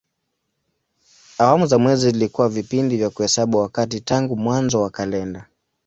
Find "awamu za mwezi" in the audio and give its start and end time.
1.39-2.11